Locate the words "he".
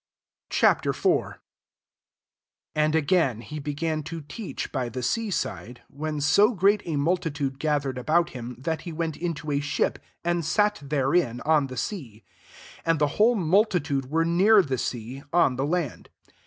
3.41-3.59, 8.81-8.91